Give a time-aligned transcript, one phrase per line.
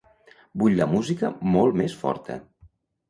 [0.61, 2.39] Vull la música molt més forta.